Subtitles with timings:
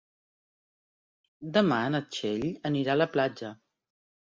[1.59, 3.55] Demà na Txell anirà a la platja.